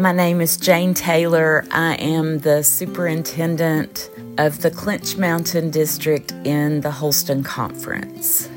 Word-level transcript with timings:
My 0.00 0.12
name 0.12 0.40
is 0.40 0.56
Jane 0.56 0.94
Taylor. 0.94 1.64
I 1.72 1.96
am 1.96 2.38
the 2.38 2.62
superintendent 2.62 4.08
of 4.38 4.62
the 4.62 4.70
Clinch 4.70 5.16
Mountain 5.16 5.72
District 5.72 6.30
in 6.44 6.82
the 6.82 6.92
Holston 6.92 7.42
Conference. 7.42 8.48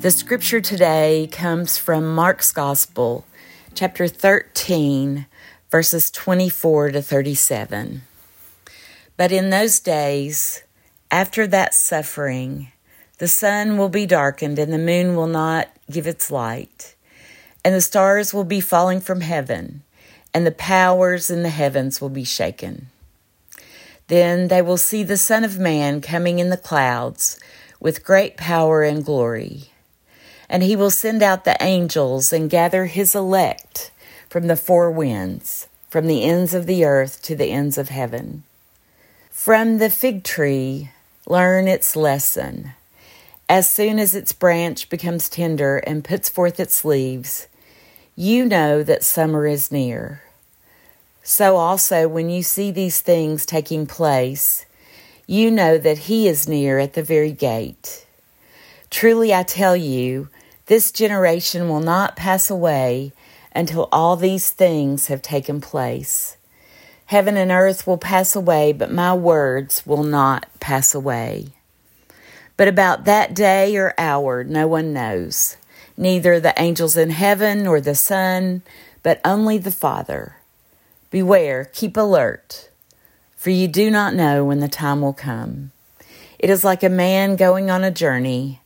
The 0.00 0.10
scripture 0.10 0.60
today 0.60 1.28
comes 1.30 1.78
from 1.78 2.12
Mark's 2.12 2.50
Gospel, 2.50 3.24
chapter 3.76 4.08
13, 4.08 5.26
verses 5.70 6.10
24 6.10 6.90
to 6.90 7.00
37. 7.00 8.02
But 9.16 9.30
in 9.30 9.50
those 9.50 9.78
days, 9.78 10.64
after 11.12 11.46
that 11.46 11.74
suffering, 11.74 12.72
the 13.18 13.28
sun 13.28 13.78
will 13.78 13.88
be 13.88 14.04
darkened 14.04 14.58
and 14.58 14.72
the 14.72 14.78
moon 14.78 15.14
will 15.14 15.28
not 15.28 15.68
give 15.88 16.08
its 16.08 16.28
light, 16.28 16.96
and 17.64 17.72
the 17.72 17.80
stars 17.80 18.34
will 18.34 18.42
be 18.42 18.60
falling 18.60 19.00
from 19.00 19.20
heaven 19.20 19.84
and 20.36 20.46
the 20.46 20.52
powers 20.52 21.30
in 21.30 21.42
the 21.42 21.48
heavens 21.48 21.98
will 21.98 22.10
be 22.10 22.22
shaken. 22.22 22.88
Then 24.08 24.48
they 24.48 24.60
will 24.60 24.76
see 24.76 25.02
the 25.02 25.16
Son 25.16 25.44
of 25.44 25.58
Man 25.58 26.02
coming 26.02 26.40
in 26.40 26.50
the 26.50 26.58
clouds 26.58 27.40
with 27.80 28.04
great 28.04 28.36
power 28.36 28.82
and 28.82 29.02
glory. 29.02 29.70
And 30.46 30.62
he 30.62 30.76
will 30.76 30.90
send 30.90 31.22
out 31.22 31.46
the 31.46 31.56
angels 31.62 32.34
and 32.34 32.50
gather 32.50 32.84
his 32.84 33.14
elect 33.14 33.90
from 34.28 34.46
the 34.46 34.56
four 34.56 34.90
winds, 34.90 35.68
from 35.88 36.06
the 36.06 36.24
ends 36.24 36.52
of 36.52 36.66
the 36.66 36.84
earth 36.84 37.22
to 37.22 37.34
the 37.34 37.50
ends 37.50 37.78
of 37.78 37.88
heaven. 37.88 38.42
From 39.30 39.78
the 39.78 39.88
fig 39.88 40.22
tree, 40.22 40.90
learn 41.26 41.66
its 41.66 41.96
lesson. 41.96 42.72
As 43.48 43.70
soon 43.70 43.98
as 43.98 44.14
its 44.14 44.32
branch 44.32 44.90
becomes 44.90 45.30
tender 45.30 45.78
and 45.78 46.04
puts 46.04 46.28
forth 46.28 46.60
its 46.60 46.84
leaves, 46.84 47.48
you 48.14 48.44
know 48.44 48.82
that 48.82 49.02
summer 49.02 49.46
is 49.46 49.72
near. 49.72 50.20
So 51.28 51.56
also, 51.56 52.06
when 52.06 52.30
you 52.30 52.44
see 52.44 52.70
these 52.70 53.00
things 53.00 53.44
taking 53.44 53.84
place, 53.84 54.64
you 55.26 55.50
know 55.50 55.76
that 55.76 56.06
He 56.06 56.28
is 56.28 56.48
near 56.48 56.78
at 56.78 56.92
the 56.92 57.02
very 57.02 57.32
gate. 57.32 58.06
Truly, 58.90 59.34
I 59.34 59.42
tell 59.42 59.76
you, 59.76 60.28
this 60.66 60.92
generation 60.92 61.68
will 61.68 61.80
not 61.80 62.14
pass 62.14 62.48
away 62.48 63.12
until 63.52 63.88
all 63.90 64.14
these 64.14 64.50
things 64.50 65.08
have 65.08 65.20
taken 65.20 65.60
place. 65.60 66.36
Heaven 67.06 67.36
and 67.36 67.50
earth 67.50 67.88
will 67.88 67.98
pass 67.98 68.36
away, 68.36 68.72
but 68.72 68.92
my 68.92 69.12
words 69.12 69.84
will 69.84 70.04
not 70.04 70.46
pass 70.60 70.94
away. 70.94 71.48
But 72.56 72.68
about 72.68 73.04
that 73.04 73.34
day 73.34 73.76
or 73.76 73.94
hour, 73.98 74.44
no 74.44 74.68
one 74.68 74.92
knows, 74.92 75.56
neither 75.96 76.38
the 76.38 76.54
angels 76.56 76.96
in 76.96 77.10
heaven 77.10 77.64
nor 77.64 77.80
the 77.80 77.96
Son, 77.96 78.62
but 79.02 79.20
only 79.24 79.58
the 79.58 79.72
Father. 79.72 80.36
Beware, 81.16 81.70
keep 81.72 81.96
alert, 81.96 82.68
for 83.38 83.48
you 83.48 83.68
do 83.68 83.90
not 83.90 84.12
know 84.12 84.44
when 84.44 84.60
the 84.60 84.68
time 84.68 85.00
will 85.00 85.14
come. 85.14 85.70
It 86.38 86.50
is 86.50 86.62
like 86.62 86.82
a 86.82 86.90
man 86.90 87.36
going 87.36 87.70
on 87.70 87.82
a 87.82 87.90
journey 87.90 88.60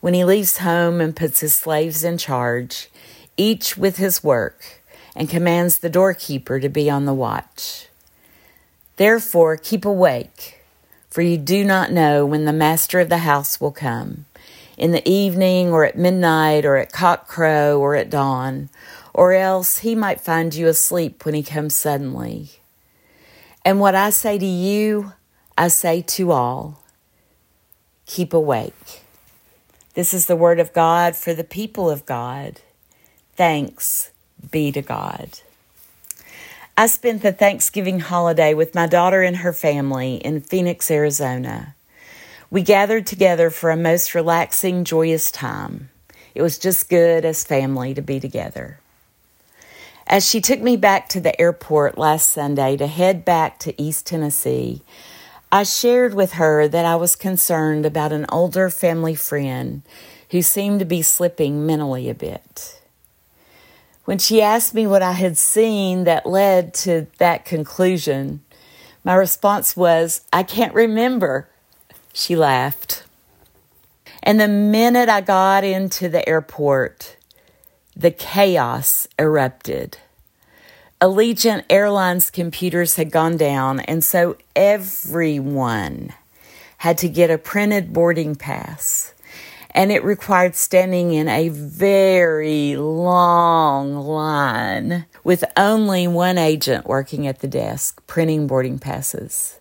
when 0.00 0.12
he 0.12 0.24
leaves 0.24 0.58
home 0.58 1.00
and 1.00 1.14
puts 1.14 1.38
his 1.38 1.54
slaves 1.54 2.02
in 2.02 2.18
charge, 2.18 2.90
each 3.36 3.76
with 3.76 3.98
his 3.98 4.24
work, 4.24 4.82
and 5.14 5.28
commands 5.28 5.78
the 5.78 5.88
doorkeeper 5.88 6.58
to 6.58 6.68
be 6.68 6.90
on 6.90 7.04
the 7.04 7.14
watch. 7.14 7.86
Therefore, 8.96 9.56
keep 9.56 9.84
awake, 9.84 10.60
for 11.08 11.22
you 11.22 11.38
do 11.38 11.62
not 11.62 11.92
know 11.92 12.26
when 12.26 12.46
the 12.46 12.52
master 12.52 12.98
of 12.98 13.10
the 13.10 13.18
house 13.18 13.60
will 13.60 13.70
come 13.70 14.24
in 14.76 14.90
the 14.90 15.08
evening, 15.08 15.70
or 15.70 15.84
at 15.84 15.96
midnight, 15.96 16.64
or 16.64 16.78
at 16.78 16.90
cockcrow, 16.90 17.78
or 17.78 17.94
at 17.94 18.10
dawn 18.10 18.70
or 19.14 19.32
else 19.32 19.78
he 19.78 19.94
might 19.94 20.20
find 20.20 20.54
you 20.54 20.68
asleep 20.68 21.24
when 21.24 21.34
he 21.34 21.42
comes 21.42 21.74
suddenly. 21.74 22.50
And 23.64 23.80
what 23.80 23.94
I 23.94 24.10
say 24.10 24.38
to 24.38 24.46
you, 24.46 25.12
I 25.56 25.68
say 25.68 26.02
to 26.02 26.32
all 26.32 26.82
keep 28.06 28.32
awake. 28.32 29.02
This 29.94 30.12
is 30.12 30.26
the 30.26 30.36
word 30.36 30.58
of 30.58 30.72
God 30.72 31.16
for 31.16 31.34
the 31.34 31.44
people 31.44 31.90
of 31.90 32.06
God. 32.06 32.60
Thanks 33.36 34.10
be 34.50 34.72
to 34.72 34.82
God. 34.82 35.40
I 36.76 36.86
spent 36.86 37.22
the 37.22 37.32
Thanksgiving 37.32 38.00
holiday 38.00 38.54
with 38.54 38.74
my 38.74 38.86
daughter 38.86 39.22
and 39.22 39.38
her 39.38 39.52
family 39.52 40.16
in 40.16 40.40
Phoenix, 40.40 40.90
Arizona. 40.90 41.74
We 42.50 42.62
gathered 42.62 43.06
together 43.06 43.50
for 43.50 43.70
a 43.70 43.76
most 43.76 44.14
relaxing, 44.14 44.84
joyous 44.84 45.30
time. 45.30 45.90
It 46.34 46.42
was 46.42 46.58
just 46.58 46.88
good 46.88 47.24
as 47.24 47.44
family 47.44 47.94
to 47.94 48.02
be 48.02 48.20
together. 48.20 48.80
As 50.12 50.28
she 50.28 50.42
took 50.42 50.60
me 50.60 50.76
back 50.76 51.08
to 51.08 51.20
the 51.20 51.40
airport 51.40 51.96
last 51.96 52.28
Sunday 52.28 52.76
to 52.76 52.86
head 52.86 53.24
back 53.24 53.58
to 53.60 53.82
East 53.82 54.04
Tennessee, 54.04 54.82
I 55.50 55.62
shared 55.62 56.12
with 56.12 56.32
her 56.32 56.68
that 56.68 56.84
I 56.84 56.96
was 56.96 57.16
concerned 57.16 57.86
about 57.86 58.12
an 58.12 58.26
older 58.28 58.68
family 58.68 59.14
friend 59.14 59.80
who 60.28 60.42
seemed 60.42 60.80
to 60.80 60.84
be 60.84 61.00
slipping 61.00 61.64
mentally 61.64 62.10
a 62.10 62.14
bit. 62.14 62.82
When 64.04 64.18
she 64.18 64.42
asked 64.42 64.74
me 64.74 64.86
what 64.86 65.00
I 65.00 65.12
had 65.12 65.38
seen 65.38 66.04
that 66.04 66.26
led 66.26 66.74
to 66.74 67.06
that 67.16 67.46
conclusion, 67.46 68.42
my 69.04 69.14
response 69.14 69.78
was, 69.78 70.26
I 70.30 70.42
can't 70.42 70.74
remember. 70.74 71.48
She 72.12 72.36
laughed. 72.36 73.04
And 74.22 74.38
the 74.38 74.46
minute 74.46 75.08
I 75.08 75.22
got 75.22 75.64
into 75.64 76.10
the 76.10 76.28
airport, 76.28 77.16
the 77.96 78.10
chaos 78.10 79.06
erupted. 79.18 79.98
Allegiant 81.00 81.64
Airlines 81.68 82.30
computers 82.30 82.96
had 82.96 83.10
gone 83.10 83.36
down, 83.36 83.80
and 83.80 84.04
so 84.04 84.36
everyone 84.54 86.12
had 86.78 86.96
to 86.98 87.08
get 87.08 87.30
a 87.30 87.38
printed 87.38 87.92
boarding 87.92 88.34
pass. 88.34 89.12
And 89.74 89.90
it 89.90 90.04
required 90.04 90.54
standing 90.54 91.12
in 91.12 91.28
a 91.28 91.48
very 91.48 92.76
long 92.76 93.96
line 93.96 95.06
with 95.24 95.44
only 95.56 96.06
one 96.06 96.38
agent 96.38 96.86
working 96.86 97.26
at 97.26 97.40
the 97.40 97.48
desk 97.48 98.02
printing 98.06 98.46
boarding 98.46 98.78
passes. 98.78 99.58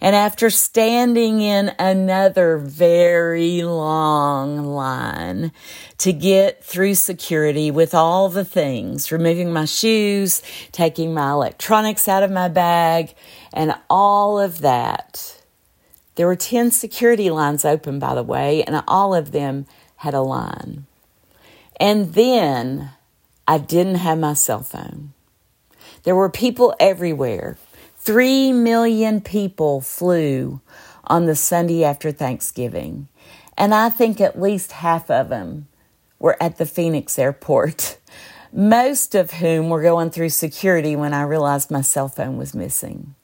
And 0.00 0.14
after 0.14 0.50
standing 0.50 1.40
in 1.40 1.72
another 1.78 2.58
very 2.58 3.62
long 3.62 4.64
line 4.64 5.52
to 5.98 6.12
get 6.12 6.62
through 6.62 6.94
security 6.94 7.70
with 7.70 7.94
all 7.94 8.28
the 8.28 8.44
things, 8.44 9.10
removing 9.10 9.52
my 9.52 9.64
shoes, 9.64 10.42
taking 10.72 11.14
my 11.14 11.30
electronics 11.30 12.08
out 12.08 12.22
of 12.22 12.30
my 12.30 12.48
bag, 12.48 13.14
and 13.52 13.74
all 13.88 14.38
of 14.38 14.60
that, 14.60 15.42
there 16.16 16.26
were 16.26 16.36
10 16.36 16.70
security 16.70 17.30
lines 17.30 17.64
open, 17.64 17.98
by 17.98 18.14
the 18.14 18.22
way, 18.22 18.62
and 18.62 18.82
all 18.86 19.14
of 19.14 19.32
them 19.32 19.66
had 19.96 20.14
a 20.14 20.20
line. 20.20 20.86
And 21.80 22.14
then 22.14 22.90
I 23.48 23.58
didn't 23.58 23.96
have 23.96 24.18
my 24.18 24.34
cell 24.34 24.62
phone. 24.62 25.12
There 26.02 26.16
were 26.16 26.30
people 26.30 26.74
everywhere 26.78 27.56
Three 28.06 28.52
million 28.52 29.20
people 29.20 29.80
flew 29.80 30.60
on 31.08 31.26
the 31.26 31.34
Sunday 31.34 31.82
after 31.82 32.12
Thanksgiving, 32.12 33.08
and 33.58 33.74
I 33.74 33.88
think 33.88 34.20
at 34.20 34.40
least 34.40 34.70
half 34.70 35.10
of 35.10 35.28
them 35.28 35.66
were 36.20 36.40
at 36.40 36.56
the 36.56 36.66
Phoenix 36.66 37.18
airport, 37.18 37.98
most 38.52 39.16
of 39.16 39.32
whom 39.32 39.70
were 39.70 39.82
going 39.82 40.10
through 40.10 40.28
security 40.28 40.94
when 40.94 41.12
I 41.12 41.22
realized 41.22 41.72
my 41.72 41.80
cell 41.80 42.06
phone 42.06 42.36
was 42.36 42.54
missing. 42.54 43.16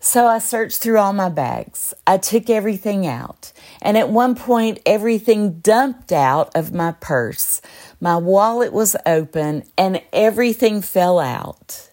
So 0.00 0.26
I 0.26 0.40
searched 0.40 0.80
through 0.80 0.98
all 0.98 1.12
my 1.12 1.28
bags. 1.28 1.94
I 2.04 2.18
took 2.18 2.50
everything 2.50 3.06
out. 3.06 3.52
And 3.80 3.96
at 3.96 4.08
one 4.08 4.34
point, 4.34 4.80
everything 4.84 5.60
dumped 5.60 6.10
out 6.10 6.50
of 6.56 6.74
my 6.74 6.96
purse. 6.98 7.62
My 8.00 8.16
wallet 8.16 8.72
was 8.72 8.96
open 9.06 9.62
and 9.78 10.02
everything 10.12 10.82
fell 10.82 11.20
out 11.20 11.90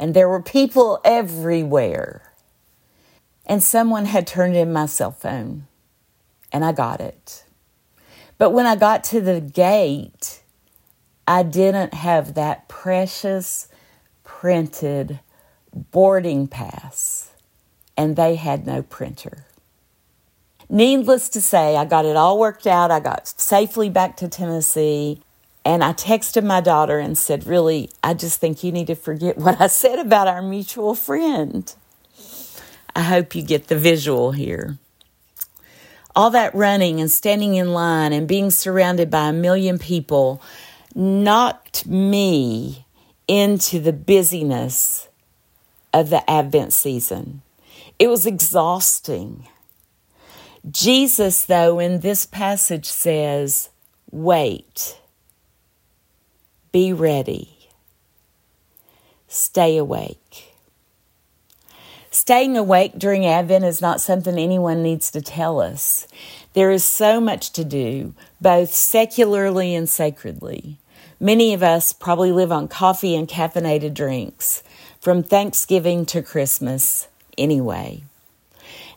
and 0.00 0.14
there 0.14 0.28
were 0.30 0.42
people 0.42 0.98
everywhere. 1.04 2.22
And 3.44 3.62
someone 3.62 4.06
had 4.06 4.26
turned 4.26 4.56
in 4.56 4.72
my 4.72 4.86
cell 4.86 5.12
phone, 5.12 5.66
and 6.50 6.64
I 6.64 6.72
got 6.72 7.00
it. 7.00 7.44
But 8.38 8.50
when 8.50 8.64
I 8.64 8.76
got 8.76 9.04
to 9.04 9.20
the 9.20 9.42
gate, 9.42 10.40
I 11.28 11.42
didn't 11.42 11.92
have 11.92 12.34
that 12.34 12.66
precious 12.66 13.68
printed 14.24 15.20
boarding 15.74 16.48
pass, 16.48 17.32
and 17.94 18.16
they 18.16 18.36
had 18.36 18.66
no 18.66 18.82
printer. 18.82 19.44
Needless 20.70 21.28
to 21.30 21.42
say, 21.42 21.76
I 21.76 21.84
got 21.84 22.06
it 22.06 22.16
all 22.16 22.38
worked 22.38 22.66
out. 22.66 22.90
I 22.90 23.00
got 23.00 23.28
safely 23.28 23.90
back 23.90 24.16
to 24.18 24.28
Tennessee. 24.28 25.20
And 25.64 25.84
I 25.84 25.92
texted 25.92 26.44
my 26.44 26.60
daughter 26.60 26.98
and 26.98 27.16
said, 27.16 27.46
Really, 27.46 27.90
I 28.02 28.14
just 28.14 28.40
think 28.40 28.64
you 28.64 28.72
need 28.72 28.86
to 28.86 28.94
forget 28.94 29.36
what 29.36 29.60
I 29.60 29.66
said 29.66 29.98
about 29.98 30.28
our 30.28 30.42
mutual 30.42 30.94
friend. 30.94 31.72
I 32.94 33.02
hope 33.02 33.34
you 33.34 33.42
get 33.42 33.68
the 33.68 33.78
visual 33.78 34.32
here. 34.32 34.78
All 36.16 36.30
that 36.30 36.54
running 36.54 37.00
and 37.00 37.10
standing 37.10 37.54
in 37.54 37.72
line 37.72 38.12
and 38.12 38.26
being 38.26 38.50
surrounded 38.50 39.10
by 39.10 39.28
a 39.28 39.32
million 39.32 39.78
people 39.78 40.42
knocked 40.94 41.86
me 41.86 42.84
into 43.28 43.78
the 43.78 43.92
busyness 43.92 45.08
of 45.92 46.10
the 46.10 46.28
Advent 46.28 46.72
season. 46.72 47.42
It 47.98 48.08
was 48.08 48.26
exhausting. 48.26 49.46
Jesus, 50.68 51.44
though, 51.44 51.78
in 51.78 52.00
this 52.00 52.26
passage 52.26 52.86
says, 52.86 53.70
wait, 54.10 54.99
be 56.72 56.92
ready, 56.92 57.68
stay 59.28 59.76
awake. 59.76 60.54
Staying 62.12 62.56
awake 62.56 62.98
during 62.98 63.24
Advent 63.26 63.64
is 63.64 63.80
not 63.80 64.00
something 64.00 64.38
anyone 64.38 64.82
needs 64.82 65.10
to 65.12 65.20
tell 65.20 65.60
us. 65.60 66.06
There 66.54 66.70
is 66.70 66.84
so 66.84 67.20
much 67.20 67.50
to 67.52 67.64
do, 67.64 68.14
both 68.40 68.74
secularly 68.74 69.74
and 69.74 69.88
sacredly. 69.88 70.78
Many 71.18 71.52
of 71.54 71.62
us 71.62 71.92
probably 71.92 72.32
live 72.32 72.50
on 72.50 72.68
coffee 72.68 73.14
and 73.14 73.28
caffeinated 73.28 73.94
drinks 73.94 74.62
from 75.00 75.22
Thanksgiving 75.22 76.06
to 76.06 76.22
Christmas 76.22 77.08
anyway. 77.36 78.02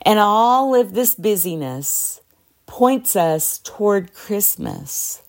And 0.04 0.20
all 0.20 0.76
of 0.76 0.94
this 0.94 1.16
busyness 1.16 2.22
points 2.66 3.16
us 3.16 3.58
toward 3.60 4.14
Christmas. 4.14 5.23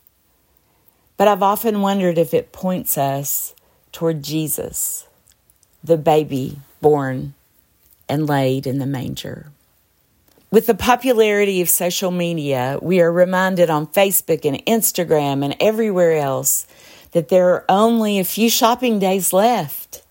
But 1.16 1.28
I've 1.28 1.42
often 1.42 1.80
wondered 1.80 2.18
if 2.18 2.34
it 2.34 2.52
points 2.52 2.98
us 2.98 3.54
toward 3.92 4.22
Jesus, 4.22 5.06
the 5.82 5.96
baby 5.96 6.58
born 6.80 7.34
and 8.08 8.26
laid 8.26 8.66
in 8.66 8.78
the 8.78 8.86
manger. 8.86 9.50
With 10.50 10.66
the 10.66 10.74
popularity 10.74 11.60
of 11.60 11.68
social 11.68 12.10
media, 12.10 12.78
we 12.80 13.00
are 13.00 13.10
reminded 13.10 13.70
on 13.70 13.88
Facebook 13.88 14.44
and 14.44 14.64
Instagram 14.66 15.44
and 15.44 15.56
everywhere 15.58 16.16
else 16.16 16.66
that 17.12 17.28
there 17.28 17.50
are 17.50 17.64
only 17.68 18.18
a 18.18 18.24
few 18.24 18.50
shopping 18.50 18.98
days 18.98 19.32
left. 19.32 20.02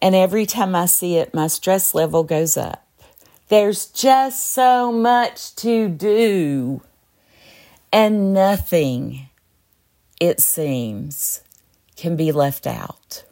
And 0.00 0.14
every 0.14 0.46
time 0.46 0.74
I 0.74 0.86
see 0.86 1.16
it, 1.16 1.34
my 1.34 1.48
stress 1.48 1.94
level 1.94 2.22
goes 2.22 2.56
up. 2.56 2.86
There's 3.48 3.86
just 3.86 4.52
so 4.52 4.92
much 4.92 5.54
to 5.56 5.88
do, 5.88 6.82
and 7.92 8.34
nothing, 8.34 9.27
it 10.20 10.40
seems, 10.40 11.42
can 11.96 12.16
be 12.16 12.32
left 12.32 12.66
out. 12.66 13.24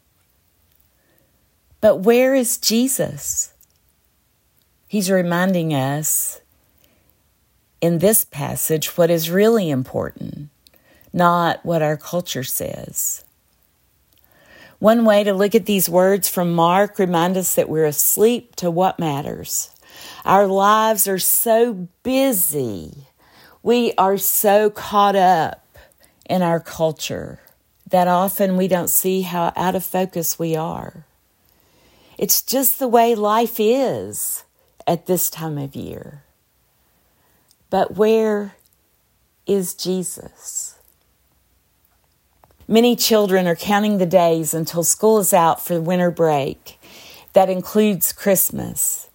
But 1.81 1.97
where 1.97 2.35
is 2.35 2.59
Jesus? 2.59 3.53
He's 4.89 5.11
reminding 5.11 5.75
us 5.75 6.41
in 7.81 7.99
this 7.99 8.25
passage 8.25 8.97
what 8.97 9.11
is 9.11 9.31
really 9.31 9.71
important, 9.71 10.49
not 11.13 11.65
what 11.65 11.83
our 11.83 11.97
culture 11.97 12.45
says. 12.45 13.25
One 14.79 15.05
way 15.05 15.25
to 15.25 15.33
look 15.33 15.55
at 15.55 15.67
these 15.67 15.89
words 15.89 16.29
from 16.29 16.53
Mark 16.53 16.99
remind 16.99 17.37
us 17.37 17.55
that 17.55 17.69
we're 17.69 17.87
asleep 17.87 18.57
to 18.57 18.71
what 18.71 18.99
matters. 18.99 19.71
Our 20.25 20.47
lives 20.47 21.09
are 21.09 21.19
so 21.19 21.89
busy. 22.03 23.07
We 23.63 23.93
are 23.97 24.19
so 24.19 24.71
caught 24.71 25.17
up 25.17 25.66
in 26.29 26.43
our 26.43 26.61
culture 26.61 27.41
that 27.89 28.09
often 28.09 28.57
we 28.57 28.69
don't 28.69 28.91
see 28.91 29.23
how 29.23 29.53
out 29.57 29.75
of 29.75 29.85
focus 29.85 30.39
we 30.39 30.57
are. 30.57 31.07
It's 32.19 32.43
just 32.43 32.79
the 32.79 32.89
way 32.89 33.15
life 33.15 33.57
is 33.59 34.45
at 34.87 35.07
this 35.07 35.31
time 35.31 35.59
of 35.59 35.77
year. 35.77 36.25
But 37.71 37.97
where 37.97 38.55
is 39.47 39.75
Jesus? 39.75 40.79
Many 42.69 42.97
children 42.97 43.47
are 43.47 43.55
counting 43.55 43.99
the 43.99 44.07
days 44.07 44.53
until 44.53 44.83
school 44.83 45.19
is 45.19 45.33
out 45.33 45.65
for 45.65 45.81
winter 45.81 46.11
break. 46.11 46.81
That 47.33 47.49
includes 47.49 48.13
Christmas. 48.13 49.09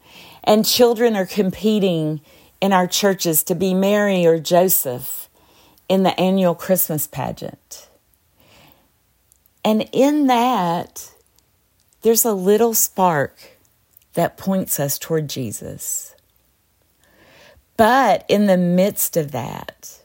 And 0.43 0.65
children 0.65 1.15
are 1.15 1.25
competing 1.25 2.21
in 2.61 2.71
our 2.71 2.87
churches 2.87 3.43
to 3.43 3.55
be 3.55 3.73
Mary 3.73 4.25
or 4.25 4.39
Joseph 4.39 5.20
in 5.91 6.03
the 6.03 6.17
annual 6.17 6.55
Christmas 6.55 7.05
pageant. 7.05 7.89
And 9.61 9.89
in 9.91 10.27
that, 10.27 11.11
there's 12.01 12.23
a 12.23 12.31
little 12.31 12.73
spark 12.73 13.57
that 14.13 14.38
points 14.38 14.79
us 14.79 14.97
toward 14.97 15.27
Jesus. 15.27 16.15
But 17.75 18.23
in 18.29 18.47
the 18.47 18.55
midst 18.55 19.17
of 19.17 19.33
that, 19.33 19.99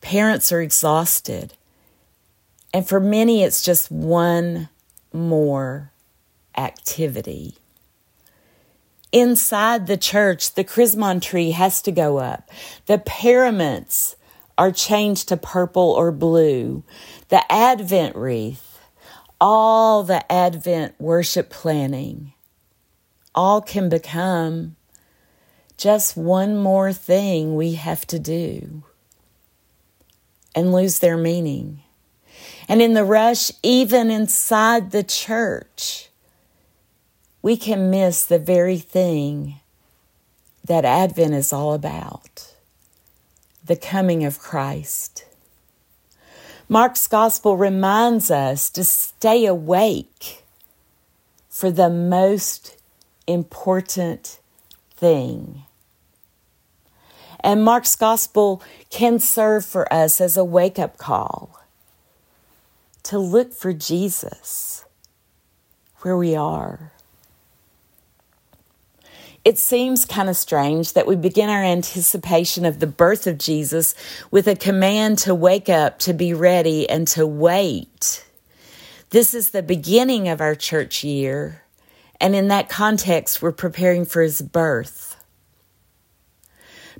parents 0.00 0.50
are 0.50 0.60
exhausted. 0.60 1.54
And 2.74 2.84
for 2.84 2.98
many, 2.98 3.44
it's 3.44 3.62
just 3.62 3.92
one 3.92 4.70
more 5.12 5.92
activity. 6.56 7.54
Inside 9.12 9.86
the 9.86 9.96
church, 9.96 10.54
the 10.54 10.64
chrismon 10.64 11.22
tree 11.22 11.52
has 11.52 11.80
to 11.82 11.92
go 11.92 12.18
up. 12.18 12.50
The 12.86 12.98
paraments 12.98 14.16
are 14.58 14.72
changed 14.72 15.28
to 15.28 15.36
purple 15.36 15.92
or 15.92 16.10
blue. 16.10 16.82
The 17.28 17.50
Advent 17.50 18.16
wreath, 18.16 18.80
all 19.40 20.02
the 20.02 20.30
Advent 20.30 20.96
worship 20.98 21.48
planning, 21.48 22.32
all 23.34 23.62
can 23.62 23.88
become 23.88 24.74
just 25.76 26.16
one 26.16 26.56
more 26.56 26.92
thing 26.92 27.54
we 27.54 27.74
have 27.74 28.04
to 28.08 28.18
do 28.18 28.82
and 30.56 30.72
lose 30.72 30.98
their 30.98 31.16
meaning. 31.16 31.82
And 32.68 32.82
in 32.82 32.94
the 32.94 33.04
rush, 33.04 33.52
even 33.62 34.10
inside 34.10 34.90
the 34.90 35.04
church, 35.04 36.08
we 37.42 37.56
can 37.56 37.90
miss 37.90 38.24
the 38.24 38.40
very 38.40 38.78
thing 38.78 39.60
that 40.64 40.84
Advent 40.84 41.34
is 41.34 41.52
all 41.52 41.72
about 41.72 42.47
the 43.64 43.76
coming 43.76 44.24
of 44.24 44.38
Christ. 44.38 45.24
Mark's 46.68 47.06
gospel 47.06 47.56
reminds 47.56 48.30
us 48.30 48.68
to 48.70 48.84
stay 48.84 49.46
awake 49.46 50.44
for 51.48 51.70
the 51.70 51.88
most 51.88 52.76
important 53.26 54.38
thing. 54.90 55.62
And 57.40 57.64
Mark's 57.64 57.96
gospel 57.96 58.62
can 58.90 59.18
serve 59.18 59.64
for 59.64 59.90
us 59.92 60.20
as 60.20 60.36
a 60.36 60.44
wake 60.44 60.78
up 60.78 60.98
call 60.98 61.58
to 63.04 63.18
look 63.18 63.54
for 63.54 63.72
Jesus 63.72 64.84
where 66.00 66.16
we 66.16 66.36
are. 66.36 66.92
It 69.44 69.58
seems 69.58 70.04
kind 70.04 70.28
of 70.28 70.36
strange 70.36 70.92
that 70.92 71.06
we 71.06 71.16
begin 71.16 71.48
our 71.48 71.62
anticipation 71.64 72.64
of 72.64 72.80
the 72.80 72.86
birth 72.86 73.26
of 73.26 73.38
Jesus 73.38 73.94
with 74.30 74.46
a 74.46 74.56
command 74.56 75.18
to 75.18 75.34
wake 75.34 75.68
up, 75.68 75.98
to 76.00 76.12
be 76.12 76.34
ready, 76.34 76.88
and 76.88 77.06
to 77.08 77.26
wait. 77.26 78.26
This 79.10 79.32
is 79.34 79.50
the 79.50 79.62
beginning 79.62 80.28
of 80.28 80.40
our 80.40 80.54
church 80.54 81.02
year 81.02 81.62
and 82.20 82.34
in 82.34 82.48
that 82.48 82.68
context, 82.68 83.40
we're 83.40 83.52
preparing 83.52 84.04
for 84.04 84.22
his 84.22 84.42
birth. 84.42 85.16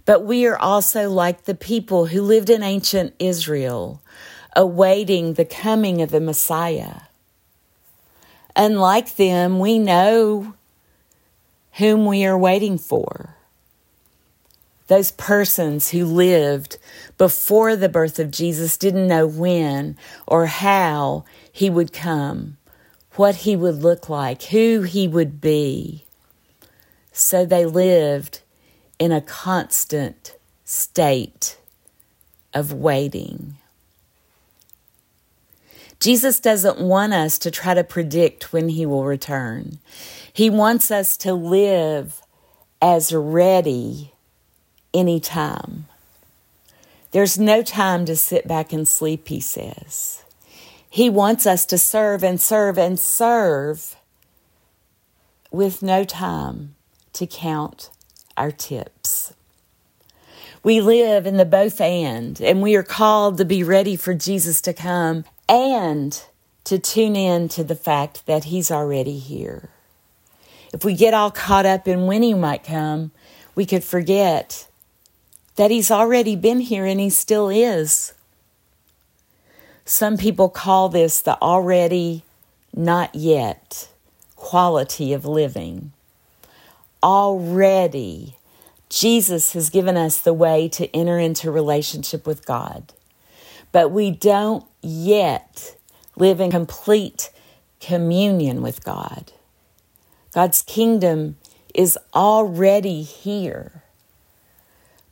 But 0.04 0.24
we 0.24 0.46
are 0.46 0.58
also 0.58 1.10
like 1.10 1.44
the 1.44 1.54
people 1.54 2.06
who 2.06 2.22
lived 2.22 2.50
in 2.50 2.62
ancient 2.62 3.14
Israel, 3.18 4.00
awaiting 4.54 5.34
the 5.34 5.44
coming 5.44 6.00
of 6.00 6.10
the 6.10 6.20
Messiah. 6.20 7.02
Unlike 8.56 9.16
them, 9.16 9.58
we 9.58 9.78
know 9.78 10.54
whom 11.78 12.06
we 12.06 12.24
are 12.24 12.38
waiting 12.38 12.78
for. 12.78 13.34
Those 14.86 15.10
persons 15.10 15.90
who 15.90 16.04
lived 16.04 16.78
before 17.18 17.76
the 17.76 17.88
birth 17.88 18.18
of 18.18 18.30
Jesus 18.30 18.76
didn't 18.76 19.08
know 19.08 19.26
when 19.26 19.96
or 20.26 20.46
how 20.46 21.24
he 21.52 21.68
would 21.68 21.92
come 21.92 22.58
what 23.18 23.34
he 23.36 23.56
would 23.56 23.74
look 23.74 24.08
like, 24.08 24.44
who 24.44 24.82
he 24.82 25.08
would 25.08 25.40
be. 25.40 26.04
So 27.10 27.44
they 27.44 27.66
lived 27.66 28.42
in 29.00 29.10
a 29.10 29.20
constant 29.20 30.36
state 30.64 31.58
of 32.54 32.72
waiting. 32.72 33.56
Jesus 36.00 36.38
doesn't 36.38 36.78
want 36.78 37.12
us 37.12 37.38
to 37.38 37.50
try 37.50 37.74
to 37.74 37.82
predict 37.82 38.52
when 38.52 38.68
he 38.68 38.86
will 38.86 39.04
return. 39.04 39.78
He 40.32 40.48
wants 40.48 40.90
us 40.90 41.16
to 41.18 41.34
live 41.34 42.22
as 42.80 43.12
ready 43.12 44.12
anytime. 44.94 45.86
There's 47.10 47.38
no 47.38 47.62
time 47.62 48.04
to 48.04 48.14
sit 48.14 48.46
back 48.46 48.72
and 48.72 48.86
sleep, 48.86 49.28
he 49.28 49.40
says. 49.40 50.22
He 50.88 51.10
wants 51.10 51.46
us 51.46 51.66
to 51.66 51.78
serve 51.78 52.22
and 52.22 52.40
serve 52.40 52.78
and 52.78 52.98
serve 52.98 53.96
with 55.50 55.82
no 55.82 56.04
time 56.04 56.74
to 57.14 57.26
count 57.26 57.90
our 58.36 58.50
tips. 58.50 59.32
We 60.62 60.80
live 60.80 61.26
in 61.26 61.36
the 61.36 61.44
both 61.44 61.80
and, 61.80 62.40
and 62.40 62.62
we 62.62 62.76
are 62.76 62.82
called 62.82 63.38
to 63.38 63.44
be 63.44 63.62
ready 63.62 63.96
for 63.96 64.14
Jesus 64.14 64.60
to 64.62 64.72
come 64.72 65.24
and 65.48 66.22
to 66.64 66.78
tune 66.78 67.16
in 67.16 67.48
to 67.48 67.64
the 67.64 67.74
fact 67.74 68.26
that 68.26 68.44
He's 68.44 68.70
already 68.70 69.18
here. 69.18 69.70
If 70.72 70.84
we 70.84 70.94
get 70.94 71.14
all 71.14 71.30
caught 71.30 71.66
up 71.66 71.88
in 71.88 72.06
when 72.06 72.22
He 72.22 72.34
might 72.34 72.64
come, 72.64 73.10
we 73.54 73.64
could 73.64 73.84
forget 73.84 74.68
that 75.56 75.70
He's 75.70 75.90
already 75.90 76.36
been 76.36 76.60
here 76.60 76.84
and 76.84 77.00
He 77.00 77.10
still 77.10 77.48
is. 77.48 78.12
Some 79.84 80.18
people 80.18 80.50
call 80.50 80.90
this 80.90 81.22
the 81.22 81.40
already, 81.40 82.22
not 82.74 83.14
yet 83.14 83.88
quality 84.36 85.12
of 85.12 85.24
living. 85.24 85.92
Already, 87.02 88.36
Jesus 88.88 89.52
has 89.52 89.70
given 89.70 89.96
us 89.96 90.20
the 90.20 90.34
way 90.34 90.68
to 90.70 90.94
enter 90.94 91.18
into 91.18 91.50
relationship 91.50 92.26
with 92.26 92.46
God, 92.46 92.92
but 93.72 93.90
we 93.90 94.10
don't 94.10 94.64
yet 94.82 95.76
live 96.16 96.40
in 96.40 96.50
complete 96.50 97.30
communion 97.80 98.62
with 98.62 98.84
God. 98.84 99.32
God's 100.32 100.62
kingdom 100.62 101.36
is 101.74 101.98
already 102.14 103.02
here, 103.02 103.82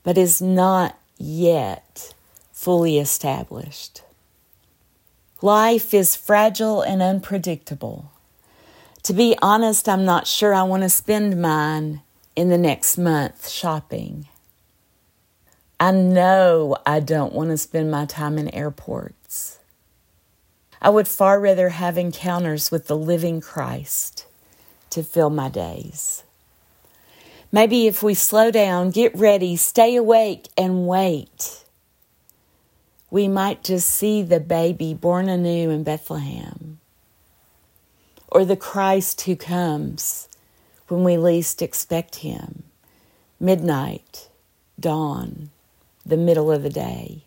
but 0.02 0.18
is 0.18 0.42
not 0.42 0.98
yet 1.18 2.14
fully 2.52 2.98
established. 2.98 4.02
Life 5.42 5.92
is 5.92 6.16
fragile 6.16 6.82
and 6.82 7.02
unpredictable. 7.02 8.10
To 9.04 9.12
be 9.12 9.36
honest, 9.40 9.88
I'm 9.88 10.04
not 10.04 10.26
sure 10.26 10.52
I 10.54 10.64
want 10.64 10.82
to 10.82 10.88
spend 10.88 11.40
mine 11.40 12.02
in 12.34 12.48
the 12.48 12.58
next 12.58 12.98
month 12.98 13.48
shopping. 13.48 14.26
I 15.86 15.92
know 15.92 16.76
I 16.84 16.98
don't 16.98 17.32
want 17.32 17.50
to 17.50 17.56
spend 17.56 17.92
my 17.92 18.06
time 18.06 18.38
in 18.38 18.52
airports. 18.52 19.60
I 20.82 20.90
would 20.90 21.06
far 21.06 21.38
rather 21.38 21.68
have 21.68 21.96
encounters 21.96 22.72
with 22.72 22.88
the 22.88 22.96
living 22.96 23.40
Christ 23.40 24.26
to 24.90 25.04
fill 25.04 25.30
my 25.30 25.48
days. 25.48 26.24
Maybe 27.52 27.86
if 27.86 28.02
we 28.02 28.14
slow 28.14 28.50
down, 28.50 28.90
get 28.90 29.16
ready, 29.16 29.54
stay 29.54 29.94
awake, 29.94 30.48
and 30.58 30.88
wait, 30.88 31.62
we 33.08 33.28
might 33.28 33.62
just 33.62 33.88
see 33.88 34.24
the 34.24 34.40
baby 34.40 34.92
born 34.92 35.28
anew 35.28 35.70
in 35.70 35.84
Bethlehem 35.84 36.80
or 38.26 38.44
the 38.44 38.56
Christ 38.56 39.20
who 39.20 39.36
comes 39.36 40.28
when 40.88 41.04
we 41.04 41.16
least 41.16 41.62
expect 41.62 42.16
him 42.16 42.64
midnight, 43.38 44.28
dawn, 44.80 45.50
the 46.06 46.16
middle 46.16 46.52
of 46.52 46.62
the 46.62 46.70
day. 46.70 47.22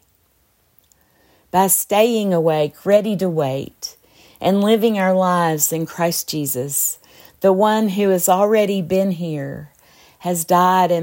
By 1.52 1.68
staying 1.68 2.34
awake, 2.34 2.86
ready 2.86 3.18
to 3.18 3.28
wait, 3.28 3.98
and 4.40 4.64
living 4.64 4.98
our 4.98 5.14
lives 5.14 5.74
in 5.74 5.86
Christ 5.86 6.30
Jesus, 6.30 6.98
the 7.42 7.52
one 7.52 7.90
who 7.90 8.10
has 8.10 8.30
already 8.30 8.82
been 8.82 9.12
here, 9.12 9.72
has 10.20 10.46
died 10.46 10.92
and 10.92 10.98